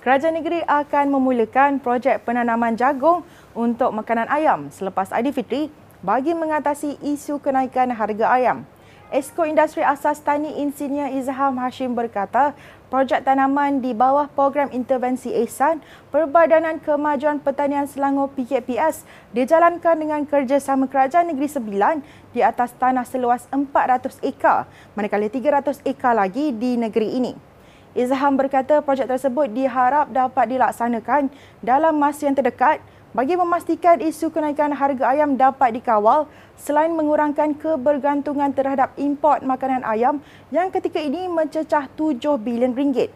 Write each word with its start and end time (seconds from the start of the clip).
kerajaan 0.00 0.40
negeri 0.40 0.64
akan 0.64 1.12
memulakan 1.12 1.76
projek 1.76 2.24
penanaman 2.24 2.72
jagung 2.72 3.20
untuk 3.52 3.92
makanan 3.92 4.28
ayam 4.32 4.72
selepas 4.72 5.12
Aidilfitri 5.12 5.68
bagi 6.00 6.32
mengatasi 6.32 6.96
isu 7.04 7.36
kenaikan 7.44 7.92
harga 7.92 8.32
ayam. 8.32 8.64
Esko 9.10 9.42
Industri 9.42 9.82
Asas 9.82 10.22
Tani 10.22 10.62
Insinyur 10.62 11.10
Izham 11.10 11.58
Hashim 11.58 11.98
berkata, 11.98 12.54
projek 12.94 13.26
tanaman 13.26 13.82
di 13.82 13.90
bawah 13.90 14.30
program 14.30 14.70
intervensi 14.70 15.34
ESAN 15.34 15.82
Perbadanan 16.14 16.78
Kemajuan 16.78 17.42
Pertanian 17.42 17.90
Selangor 17.90 18.30
PKPS 18.38 19.02
dijalankan 19.34 19.98
dengan 19.98 20.22
kerjasama 20.22 20.86
Kerajaan 20.86 21.26
Negeri 21.34 21.50
Sembilan 21.50 21.96
di 22.30 22.38
atas 22.38 22.70
tanah 22.78 23.02
seluas 23.02 23.50
400 23.50 24.22
ekar, 24.22 24.70
manakala 24.94 25.26
300 25.26 25.82
ekar 25.82 26.14
lagi 26.14 26.54
di 26.54 26.78
negeri 26.78 27.18
ini. 27.18 27.49
Izham 27.90 28.38
berkata 28.38 28.78
projek 28.78 29.10
tersebut 29.10 29.50
diharap 29.50 30.14
dapat 30.14 30.46
dilaksanakan 30.54 31.26
dalam 31.58 31.98
masa 31.98 32.30
yang 32.30 32.38
terdekat 32.38 32.78
bagi 33.10 33.34
memastikan 33.34 33.98
isu 33.98 34.30
kenaikan 34.30 34.70
harga 34.70 35.10
ayam 35.10 35.34
dapat 35.34 35.74
dikawal 35.74 36.30
selain 36.54 36.94
mengurangkan 36.94 37.58
kebergantungan 37.58 38.54
terhadap 38.54 38.94
import 38.94 39.42
makanan 39.42 39.82
ayam 39.82 40.22
yang 40.54 40.70
ketika 40.70 41.02
ini 41.02 41.26
mencecah 41.26 41.90
7 41.98 42.22
bilion 42.38 42.78
ringgit. 42.78 43.10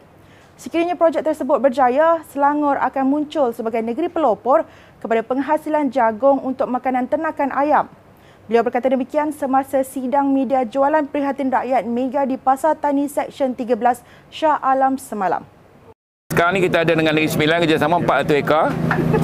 Sekiranya 0.58 0.98
projek 0.98 1.22
tersebut 1.22 1.62
berjaya, 1.62 2.26
Selangor 2.34 2.74
akan 2.78 3.04
muncul 3.06 3.54
sebagai 3.54 3.78
negeri 3.78 4.10
pelopor 4.10 4.66
kepada 4.98 5.22
penghasilan 5.22 5.94
jagung 5.94 6.42
untuk 6.42 6.66
makanan 6.66 7.06
ternakan 7.06 7.54
ayam. 7.54 7.86
Beliau 8.44 8.60
berkata 8.60 8.92
demikian 8.92 9.32
semasa 9.32 9.80
sidang 9.80 10.28
media 10.28 10.68
jualan 10.68 11.08
prihatin 11.08 11.48
rakyat 11.48 11.88
Mega 11.88 12.28
di 12.28 12.36
Pasar 12.36 12.76
Tani 12.76 13.08
Seksyen 13.08 13.56
13 13.56 14.04
Shah 14.28 14.60
Alam 14.60 15.00
semalam. 15.00 15.40
Sekarang 16.28 16.52
ni 16.52 16.60
kita 16.60 16.84
ada 16.84 16.92
dengan 16.92 17.16
Negeri 17.16 17.32
Sembilan 17.32 17.64
kerjasama 17.64 18.04
400 18.04 18.44
ekar. 18.44 18.68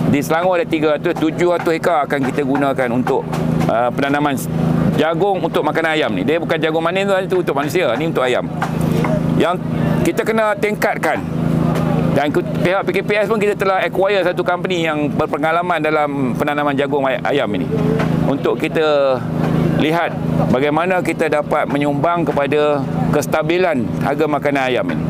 Di 0.08 0.24
Selangor 0.24 0.56
ada 0.56 0.64
300, 0.64 1.12
700 1.12 1.77
ekar 1.77 2.08
akan 2.08 2.20
kita 2.32 2.40
gunakan 2.48 2.88
untuk 2.96 3.20
uh, 3.68 3.92
penanaman 3.92 4.40
jagung 4.96 5.44
untuk 5.44 5.68
makanan 5.68 6.00
ayam 6.00 6.16
ni. 6.16 6.24
Dia 6.24 6.40
bukan 6.40 6.56
jagung 6.56 6.80
manis 6.80 7.05
tu, 7.05 7.12
itu 7.20 7.36
untuk 7.44 7.55
manusia, 7.60 7.92
ni 8.00 8.08
untuk 8.08 8.24
ayam. 8.24 8.48
Yang 9.36 9.60
kita 10.00 10.24
kena 10.24 10.56
tingkatkan 10.56 11.20
dan 12.11 12.34
pihak 12.34 12.83
PKPS 12.83 13.30
pun 13.30 13.39
kita 13.39 13.55
telah 13.55 13.86
acquire 13.86 14.27
satu 14.27 14.42
company 14.42 14.83
yang 14.83 15.06
berpengalaman 15.14 15.78
dalam 15.78 16.34
penanaman 16.34 16.75
jagung 16.75 17.06
ayam 17.06 17.48
ini. 17.55 17.67
Untuk 18.27 18.58
kita 18.58 19.19
lihat 19.78 20.12
bagaimana 20.50 21.00
kita 21.00 21.30
dapat 21.30 21.70
menyumbang 21.70 22.27
kepada 22.27 22.83
kestabilan 23.14 23.86
harga 24.02 24.27
makanan 24.27 24.62
ayam 24.67 24.86
ini. 24.91 25.05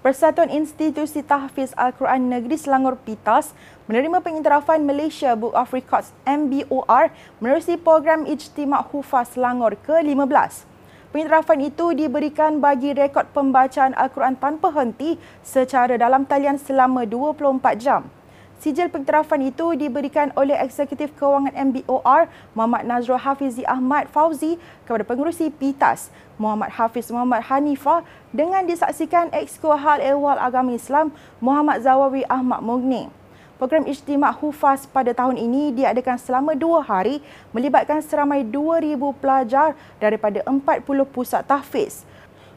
Persatuan 0.00 0.48
Institusi 0.48 1.20
Tahfiz 1.20 1.76
Al-Quran 1.76 2.32
Negeri 2.32 2.56
Selangor 2.56 2.96
PITAS 3.04 3.52
menerima 3.84 4.24
pengiktirafan 4.24 4.80
Malaysia 4.80 5.36
Book 5.36 5.52
of 5.52 5.68
Records 5.76 6.16
MBOR 6.24 7.12
menerusi 7.36 7.76
program 7.76 8.24
Ijtimak 8.24 8.88
Hufaz 8.88 9.36
Selangor 9.36 9.76
ke-15. 9.84 10.69
Pengiktirafan 11.10 11.58
itu 11.58 11.90
diberikan 11.90 12.62
bagi 12.62 12.94
rekod 12.94 13.26
pembacaan 13.34 13.98
Al-Quran 13.98 14.38
tanpa 14.38 14.70
henti 14.70 15.18
secara 15.42 15.98
dalam 15.98 16.22
talian 16.22 16.54
selama 16.54 17.02
24 17.02 17.82
jam. 17.82 18.06
Sijil 18.62 18.86
pengiktirafan 18.86 19.42
itu 19.42 19.74
diberikan 19.74 20.30
oleh 20.38 20.54
Eksekutif 20.54 21.10
Kewangan 21.18 21.50
MBOR 21.50 22.30
Muhammad 22.54 22.86
Nazrul 22.86 23.18
Hafizi 23.18 23.66
Ahmad 23.66 24.06
Fauzi 24.14 24.54
kepada 24.86 25.02
pengurusi 25.02 25.50
PITAS 25.50 26.14
Muhammad 26.38 26.78
Hafiz 26.78 27.10
Muhammad 27.10 27.42
Hanifah 27.42 28.06
dengan 28.30 28.62
disaksikan 28.62 29.34
Exko 29.34 29.74
Hal 29.74 29.98
Ehwal 29.98 30.38
Agama 30.38 30.78
Islam 30.78 31.10
Muhammad 31.42 31.82
Zawawi 31.82 32.22
Ahmad 32.30 32.62
Mugni. 32.62 33.19
Program 33.60 33.84
Ijtimak 33.84 34.40
Hufaz 34.40 34.88
pada 34.88 35.12
tahun 35.12 35.36
ini 35.36 35.76
diadakan 35.76 36.16
selama 36.16 36.56
dua 36.56 36.80
hari 36.80 37.20
melibatkan 37.52 38.00
seramai 38.00 38.40
2,000 38.40 38.96
pelajar 39.20 39.76
daripada 40.00 40.40
40 40.48 40.80
pusat 41.04 41.44
tahfiz. 41.44 42.08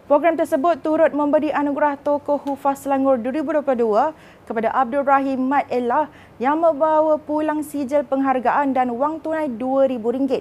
Program 0.07 0.39
tersebut 0.39 0.79
turut 0.79 1.11
memberi 1.11 1.51
anugerah 1.51 1.99
Tokoh 1.99 2.39
Hufaz 2.47 2.87
Selangor 2.87 3.19
2022 3.19 4.15
kepada 4.47 4.71
Abdul 4.71 5.03
Rahim 5.03 5.43
Mat 5.43 5.67
Ella 5.67 6.07
yang 6.39 6.63
membawa 6.63 7.19
pulang 7.19 7.67
sijil 7.67 8.07
penghargaan 8.07 8.71
dan 8.71 8.87
wang 8.95 9.19
tunai 9.19 9.51
RM2,000. 9.51 10.39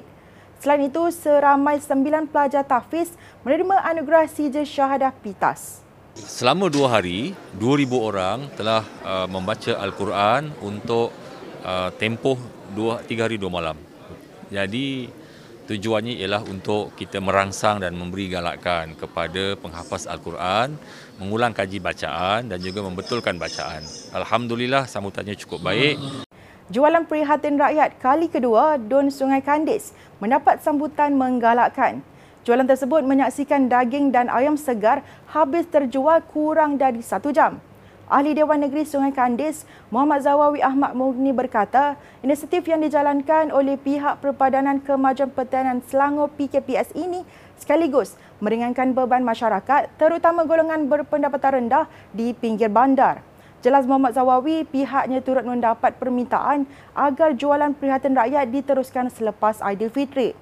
Selain 0.63 0.87
itu, 0.87 1.03
seramai 1.11 1.83
9 1.83 2.31
pelajar 2.31 2.63
tahfiz 2.63 3.11
menerima 3.43 3.83
anugerah 3.83 4.31
sijil 4.31 4.63
syahadah 4.63 5.11
PITAS. 5.11 5.82
Selama 6.13 6.69
dua 6.69 7.01
hari, 7.01 7.33
2,000 7.57 7.89
orang 7.97 8.39
telah 8.53 8.85
uh, 9.01 9.25
membaca 9.25 9.73
Al-Quran 9.81 10.53
untuk 10.61 11.09
uh, 11.65 11.89
tempoh 11.97 12.37
3 12.77 13.09
hari 13.17 13.41
2 13.41 13.49
malam. 13.49 13.81
Jadi, 14.53 15.09
Tujuannya 15.63 16.19
ialah 16.19 16.43
untuk 16.51 16.91
kita 16.99 17.23
merangsang 17.23 17.79
dan 17.79 17.95
memberi 17.95 18.27
galakan 18.27 18.99
kepada 18.99 19.55
penghafaz 19.55 20.11
Al-Quran, 20.11 20.75
mengulang 21.23 21.55
kaji 21.55 21.79
bacaan 21.79 22.51
dan 22.51 22.59
juga 22.59 22.83
membetulkan 22.83 23.39
bacaan. 23.39 23.87
Alhamdulillah 24.11 24.91
sambutannya 24.91 25.39
cukup 25.39 25.63
baik. 25.63 26.03
Jualan 26.67 27.07
prihatin 27.07 27.63
rakyat 27.63 28.03
kali 28.03 28.27
kedua 28.27 28.75
Don 28.75 29.07
Sungai 29.15 29.39
Kandis 29.39 29.95
mendapat 30.19 30.59
sambutan 30.67 31.15
menggalakkan. 31.15 32.03
Jualan 32.43 32.67
tersebut 32.67 33.07
menyaksikan 33.07 33.71
daging 33.71 34.11
dan 34.11 34.27
ayam 34.27 34.59
segar 34.59 35.07
habis 35.31 35.63
terjual 35.71 36.19
kurang 36.35 36.75
dari 36.75 36.99
satu 36.99 37.31
jam. 37.31 37.63
Ahli 38.11 38.35
Dewan 38.35 38.59
Negeri 38.59 38.83
Sungai 38.83 39.15
Kandis, 39.15 39.63
Muhammad 39.95 40.27
Zawawi 40.27 40.59
Ahmad 40.59 40.99
Mugni 40.99 41.31
berkata, 41.31 41.95
inisiatif 42.19 42.67
yang 42.67 42.83
dijalankan 42.83 43.55
oleh 43.55 43.79
pihak 43.79 44.19
Perpadanan 44.19 44.83
Kemajuan 44.83 45.31
Pertanian 45.31 45.87
Selangor 45.87 46.35
PKPS 46.35 46.91
ini 46.99 47.23
sekaligus 47.63 48.19
meringankan 48.43 48.91
beban 48.91 49.23
masyarakat 49.23 49.95
terutama 49.95 50.43
golongan 50.43 50.91
berpendapatan 50.91 51.63
rendah 51.63 51.87
di 52.11 52.35
pinggir 52.35 52.75
bandar. 52.75 53.23
Jelas 53.63 53.87
Muhammad 53.87 54.19
Zawawi, 54.19 54.67
pihaknya 54.67 55.23
turut 55.23 55.47
mendapat 55.47 55.95
permintaan 55.95 56.67
agar 56.91 57.39
jualan 57.39 57.71
prihatin 57.79 58.19
rakyat 58.19 58.51
diteruskan 58.51 59.15
selepas 59.15 59.63
Aidilfitri. 59.63 60.42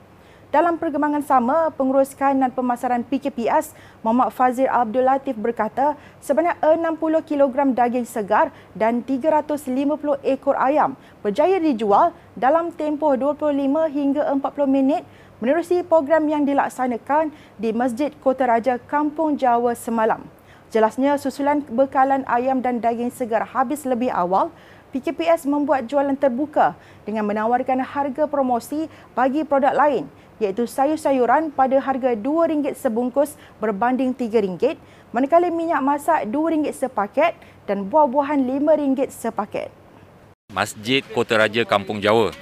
Dalam 0.50 0.82
perkembangan 0.82 1.22
sama, 1.22 1.70
pengurus 1.70 2.10
kanan 2.10 2.50
pemasaran 2.50 3.06
PKPS 3.06 3.70
Muhammad 4.02 4.34
Fazil 4.34 4.66
Abdul 4.66 5.06
Latif 5.06 5.38
berkata 5.38 5.94
sebanyak 6.18 6.58
60 6.58 6.90
kg 7.22 7.70
daging 7.70 8.02
segar 8.02 8.50
dan 8.74 8.98
350 9.06 9.62
ekor 10.26 10.58
ayam 10.58 10.98
berjaya 11.22 11.62
dijual 11.62 12.10
dalam 12.34 12.74
tempoh 12.74 13.14
25 13.14 13.54
hingga 13.94 14.26
40 14.26 14.42
minit 14.66 15.06
menerusi 15.38 15.86
program 15.86 16.26
yang 16.26 16.42
dilaksanakan 16.42 17.30
di 17.54 17.70
Masjid 17.70 18.10
Kota 18.18 18.50
Raja 18.50 18.82
Kampung 18.90 19.38
Jawa 19.38 19.78
semalam. 19.78 20.26
Jelasnya 20.74 21.14
susulan 21.22 21.62
bekalan 21.62 22.26
ayam 22.26 22.58
dan 22.58 22.82
daging 22.82 23.14
segar 23.14 23.46
habis 23.46 23.86
lebih 23.86 24.10
awal, 24.10 24.50
PKPS 24.90 25.46
membuat 25.46 25.86
jualan 25.86 26.18
terbuka 26.18 26.74
dengan 27.06 27.22
menawarkan 27.22 27.86
harga 27.86 28.26
promosi 28.26 28.90
bagi 29.14 29.46
produk 29.46 29.70
lain 29.78 30.10
iaitu 30.40 30.64
sayur-sayuran 30.64 31.52
pada 31.52 31.76
harga 31.76 32.16
RM2 32.16 32.72
sebungkus 32.72 33.36
berbanding 33.60 34.16
RM3, 34.16 34.80
manakala 35.12 35.52
minyak 35.52 35.84
masak 35.84 36.24
RM2 36.24 36.72
sepaket 36.72 37.36
dan 37.68 37.84
buah-buahan 37.86 38.40
RM5 38.40 39.12
sepaket. 39.12 39.68
Masjid 40.50 41.04
Kota 41.14 41.38
Raja 41.38 41.62
Kampung 41.68 42.02
Jawa 42.02 42.34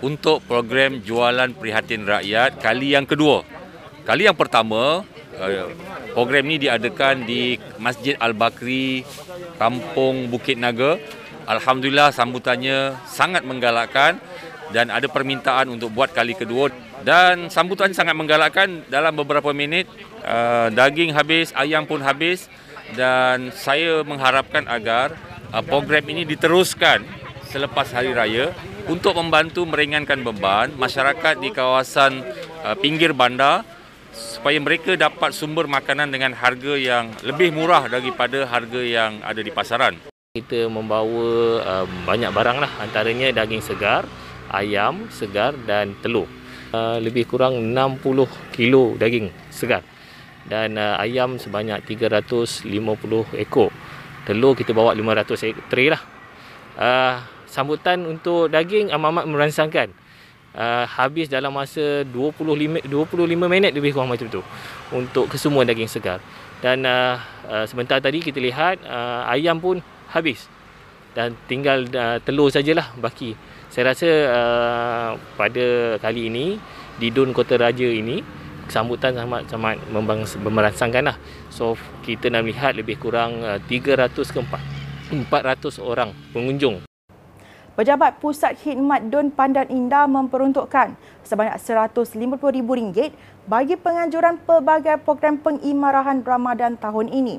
untuk 0.00 0.40
program 0.48 1.02
jualan 1.04 1.52
prihatin 1.52 2.08
rakyat 2.08 2.56
kali 2.62 2.96
yang 2.96 3.04
kedua. 3.04 3.44
Kali 4.06 4.24
yang 4.24 4.38
pertama, 4.38 5.04
eh, 5.36 5.68
program 6.16 6.48
ini 6.48 6.70
diadakan 6.70 7.28
di 7.28 7.60
Masjid 7.76 8.16
Al-Bakri, 8.16 9.04
Kampung 9.60 10.32
Bukit 10.32 10.56
Naga. 10.56 10.96
Alhamdulillah 11.44 12.14
sambutannya 12.14 12.96
sangat 13.04 13.44
menggalakkan 13.44 14.16
dan 14.70 14.88
ada 14.88 15.10
permintaan 15.10 15.68
untuk 15.68 15.90
buat 15.92 16.14
kali 16.14 16.32
kedua 16.38 16.70
dan 17.00 17.48
sambutan 17.48 17.92
sangat 17.96 18.12
menggalakkan 18.12 18.84
dalam 18.92 19.16
beberapa 19.16 19.50
minit 19.56 19.88
uh, 20.24 20.68
daging 20.72 21.16
habis 21.16 21.52
ayam 21.56 21.88
pun 21.88 22.04
habis 22.04 22.48
dan 22.92 23.54
saya 23.54 24.04
mengharapkan 24.04 24.66
agar 24.68 25.16
uh, 25.54 25.64
program 25.64 26.04
ini 26.10 26.28
diteruskan 26.28 27.02
selepas 27.48 27.90
hari 27.90 28.14
raya 28.14 28.54
untuk 28.86 29.16
membantu 29.18 29.66
meringankan 29.66 30.22
beban 30.22 30.70
masyarakat 30.76 31.40
di 31.40 31.50
kawasan 31.50 32.22
uh, 32.62 32.76
pinggir 32.78 33.16
bandar 33.16 33.64
supaya 34.14 34.58
mereka 34.58 34.98
dapat 34.98 35.30
sumber 35.32 35.70
makanan 35.70 36.10
dengan 36.10 36.34
harga 36.34 36.74
yang 36.74 37.14
lebih 37.22 37.54
murah 37.54 37.86
daripada 37.86 38.44
harga 38.44 38.80
yang 38.82 39.22
ada 39.22 39.40
di 39.40 39.50
pasaran. 39.54 39.96
Kita 40.30 40.70
membawa 40.70 41.30
uh, 41.62 41.86
banyak 42.06 42.30
barang 42.30 42.58
lah 42.62 42.70
antaranya 42.78 43.34
daging 43.34 43.62
segar, 43.62 44.06
ayam 44.50 45.10
segar 45.10 45.58
dan 45.66 45.98
telur. 46.02 46.30
Uh, 46.70 47.02
lebih 47.02 47.26
kurang 47.26 47.74
60 47.74 48.30
kilo 48.54 48.94
daging 48.94 49.26
segar 49.50 49.82
dan 50.46 50.78
uh, 50.78 51.02
ayam 51.02 51.34
sebanyak 51.34 51.82
350 51.82 52.70
ekor 53.42 53.74
telur 54.24 54.54
kita 54.54 54.70
bawa 54.70 54.94
500 54.94 55.66
tray 55.66 55.90
lah. 55.92 56.02
Uh, 56.78 57.18
sambutan 57.50 58.06
untuk 58.06 58.46
daging 58.52 58.94
amat-amat 58.94 59.24
merangsangkan. 59.26 59.88
Uh, 60.50 60.82
habis 60.82 61.30
dalam 61.30 61.54
masa 61.54 62.02
25 62.10 62.82
25 62.90 63.22
minit 63.46 63.70
lebih 63.70 63.94
kurang 63.94 64.10
macam 64.10 64.26
tu 64.26 64.42
untuk 64.90 65.30
kesemua 65.30 65.62
daging 65.62 65.90
segar. 65.90 66.18
Dan 66.58 66.84
uh, 66.84 67.16
uh, 67.46 67.64
sebentar 67.70 68.02
tadi 68.02 68.20
kita 68.20 68.42
lihat 68.42 68.82
uh, 68.86 69.30
ayam 69.30 69.58
pun 69.62 69.78
habis. 70.10 70.50
Dan 71.14 71.34
tinggal 71.50 71.86
uh, 71.90 72.18
telur 72.22 72.50
sajalah 72.50 72.94
baki. 72.98 73.34
Saya 73.70 73.94
rasa 73.94 74.10
uh, 74.10 75.10
pada 75.38 75.94
kali 76.02 76.26
ini 76.26 76.58
di 76.98 77.14
Dun 77.14 77.30
Kota 77.30 77.54
Raja 77.54 77.86
ini 77.86 78.18
sambutan 78.66 79.14
sangat 79.14 79.46
sangat 79.46 79.78
memerangsangkan 80.42 81.14
lah. 81.14 81.16
So 81.54 81.78
kita 82.02 82.34
nak 82.34 82.50
lihat 82.50 82.74
lebih 82.74 82.98
kurang 82.98 83.46
uh, 83.46 83.62
300 83.70 84.10
ke 84.10 84.40
400 84.42 85.22
orang 85.86 86.10
pengunjung. 86.34 86.82
Pejabat 87.78 88.18
Pusat 88.18 88.58
Khidmat 88.58 89.06
Dun 89.06 89.30
Pandan 89.30 89.70
Indah 89.70 90.10
memperuntukkan 90.10 90.98
sebanyak 91.22 91.54
RM150,000 91.62 93.14
bagi 93.46 93.78
penganjuran 93.78 94.42
pelbagai 94.42 94.98
program 95.06 95.38
pengimarahan 95.38 96.26
Ramadan 96.26 96.74
tahun 96.74 97.06
ini. 97.06 97.38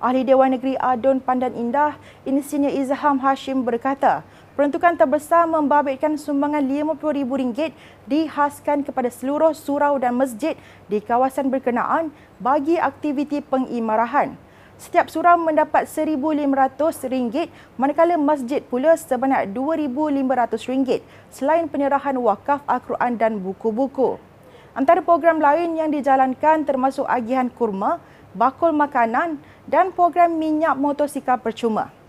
Ahli 0.00 0.24
Dewan 0.24 0.56
Negeri 0.56 0.80
Adun 0.80 1.20
Pandan 1.20 1.52
Indah, 1.52 2.00
Insinyur 2.24 2.72
Izham 2.72 3.20
Hashim 3.20 3.68
berkata, 3.68 4.24
Peruntukan 4.58 4.98
terbesar 4.98 5.46
membabitkan 5.46 6.18
sumbangan 6.18 6.66
RM50,000 6.66 7.70
dihaskan 8.10 8.82
kepada 8.82 9.06
seluruh 9.06 9.54
surau 9.54 9.94
dan 10.02 10.18
masjid 10.18 10.58
di 10.90 10.98
kawasan 10.98 11.54
berkenaan 11.54 12.10
bagi 12.42 12.74
aktiviti 12.74 13.38
pengimarahan. 13.46 14.34
Setiap 14.74 15.06
surau 15.06 15.38
mendapat 15.38 15.86
RM1,500 15.86 17.46
manakala 17.78 18.18
masjid 18.18 18.58
pula 18.64 18.98
sebanyak 18.98 19.54
RM2,500 19.54 21.04
selain 21.30 21.70
penyerahan 21.70 22.18
wakaf 22.18 22.64
Al-Quran 22.66 23.14
dan 23.20 23.38
buku-buku. 23.38 24.18
Antara 24.74 24.98
program 24.98 25.38
lain 25.38 25.78
yang 25.78 25.94
dijalankan 25.94 26.66
termasuk 26.66 27.06
agihan 27.06 27.46
kurma, 27.52 28.02
bakul 28.34 28.74
makanan 28.74 29.38
dan 29.70 29.94
program 29.94 30.34
minyak 30.34 30.74
motosikal 30.74 31.38
percuma. 31.38 31.99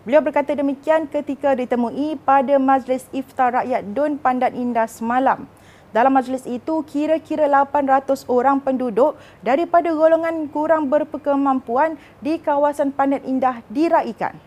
Beliau 0.00 0.24
berkata 0.24 0.56
demikian 0.56 1.04
ketika 1.04 1.52
ditemui 1.52 2.16
pada 2.24 2.56
Majlis 2.56 3.04
Iftar 3.12 3.52
Rakyat 3.52 3.84
Dun 3.92 4.16
Pandan 4.16 4.56
Indah 4.56 4.88
semalam. 4.88 5.44
Dalam 5.92 6.16
majlis 6.16 6.48
itu, 6.48 6.80
kira-kira 6.88 7.44
800 7.44 8.24
orang 8.24 8.64
penduduk 8.64 9.20
daripada 9.44 9.92
golongan 9.92 10.48
kurang 10.48 10.88
berkemampuan 10.88 12.00
di 12.24 12.40
kawasan 12.40 12.96
Pandan 12.96 13.20
Indah 13.28 13.60
diraikan. 13.68 14.40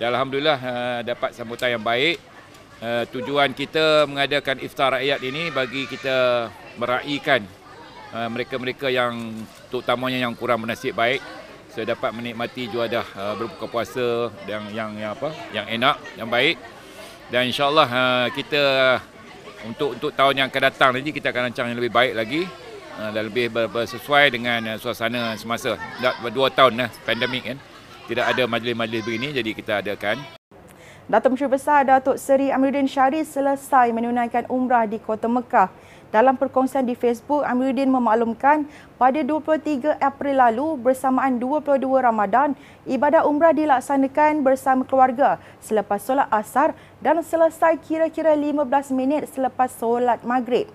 Alhamdulillah 0.00 0.56
uh, 0.56 1.00
dapat 1.04 1.36
sambutan 1.36 1.76
yang 1.76 1.84
baik. 1.84 2.16
Uh, 2.80 3.04
tujuan 3.12 3.52
kita 3.52 4.08
mengadakan 4.08 4.64
Iftar 4.64 4.96
Rakyat 4.96 5.20
ini 5.20 5.52
bagi 5.52 5.84
kita 5.84 6.48
meraikan 6.80 7.44
uh, 8.16 8.32
mereka-mereka 8.32 8.88
yang 8.88 9.44
terutamanya 9.68 10.24
yang 10.24 10.32
kurang 10.32 10.64
bernasib 10.64 10.96
baik 10.96 11.20
saya 11.70 11.94
dapat 11.94 12.10
menikmati 12.10 12.66
juadah 12.66 13.06
uh, 13.14 13.34
berbuka 13.38 13.66
puasa 13.70 14.28
yang 14.50 14.66
yang 14.74 14.90
yang 14.98 15.10
apa 15.14 15.30
yang 15.54 15.66
enak 15.70 15.96
yang 16.18 16.26
baik. 16.26 16.58
Dan 17.30 17.46
insyaallah 17.46 17.88
uh, 17.88 18.26
kita 18.34 18.62
untuk 19.70 19.94
untuk 19.94 20.10
tahun 20.10 20.34
yang 20.34 20.46
akan 20.50 20.62
datang 20.66 20.90
nanti 20.98 21.14
kita 21.14 21.30
akan 21.30 21.50
rancang 21.50 21.70
yang 21.70 21.78
lebih 21.78 21.94
baik 21.94 22.12
lagi 22.18 22.42
uh, 22.98 23.10
dan 23.14 23.22
lebih 23.30 23.54
bersesuai 23.54 24.34
dengan 24.34 24.74
uh, 24.74 24.78
suasana 24.82 25.38
semasa. 25.38 25.78
Dah 26.02 26.18
dua 26.34 26.50
tahun 26.50 26.86
dah 26.86 26.90
pandemik 27.06 27.46
kan? 27.46 27.58
Tidak 28.10 28.26
ada 28.26 28.42
majlis-majlis 28.50 29.06
begini 29.06 29.30
jadi 29.30 29.50
kita 29.54 29.72
adakan. 29.86 30.18
Datuk 31.10 31.34
Menteri 31.34 31.50
Besar 31.50 31.82
Datuk 31.86 32.18
Seri 32.22 32.54
Amiruddin 32.54 32.86
Syarif 32.86 33.26
selesai 33.30 33.90
menunaikan 33.90 34.46
umrah 34.46 34.86
di 34.86 34.98
Kota 34.98 35.26
Mekah 35.26 35.70
dalam 36.10 36.34
perkongsian 36.34 36.82
di 36.82 36.98
Facebook, 36.98 37.46
Amiruddin 37.46 37.86
memaklumkan 37.86 38.66
pada 38.98 39.22
23 39.22 39.94
April 40.02 40.42
lalu 40.42 40.74
bersamaan 40.82 41.38
22 41.38 41.78
Ramadan, 41.86 42.58
ibadah 42.86 43.22
umrah 43.26 43.54
dilaksanakan 43.54 44.42
bersama 44.42 44.82
keluarga 44.82 45.38
selepas 45.62 46.02
solat 46.02 46.26
asar 46.34 46.74
dan 46.98 47.22
selesai 47.22 47.78
kira-kira 47.86 48.34
15 48.34 48.90
minit 48.90 49.30
selepas 49.30 49.70
solat 49.70 50.18
maghrib. 50.26 50.66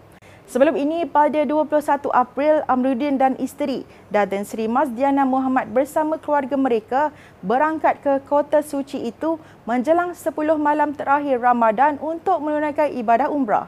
Sebelum 0.46 0.78
ini, 0.78 1.10
pada 1.10 1.42
21 1.42 2.06
April, 2.14 2.62
Amruddin 2.70 3.18
dan 3.18 3.34
isteri 3.42 3.82
Datin 4.14 4.46
Sri 4.46 4.70
Masdiana 4.70 5.26
Muhammad 5.26 5.74
bersama 5.74 6.22
keluarga 6.22 6.54
mereka 6.54 7.10
berangkat 7.42 7.98
ke 7.98 8.22
kota 8.30 8.62
suci 8.62 9.10
itu 9.10 9.42
menjelang 9.66 10.14
10 10.14 10.30
malam 10.62 10.94
terakhir 10.94 11.42
Ramadan 11.42 11.98
untuk 11.98 12.46
menunaikan 12.46 12.94
ibadah 12.94 13.34
umrah. 13.34 13.66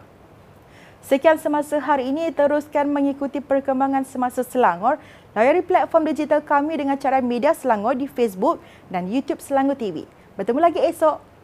Sekian 1.08 1.40
semasa 1.40 1.80
hari 1.80 2.12
ini, 2.12 2.36
teruskan 2.36 2.92
mengikuti 2.92 3.40
perkembangan 3.40 4.04
semasa 4.04 4.44
Selangor. 4.44 5.00
Layari 5.32 5.64
platform 5.64 6.04
digital 6.12 6.44
kami 6.44 6.76
dengan 6.76 7.00
cara 7.00 7.24
media 7.24 7.56
Selangor 7.56 7.96
di 7.96 8.12
Facebook 8.12 8.60
dan 8.92 9.08
YouTube 9.08 9.40
Selangor 9.40 9.80
TV. 9.80 10.04
Bertemu 10.36 10.60
lagi 10.60 10.84
esok. 10.84 11.37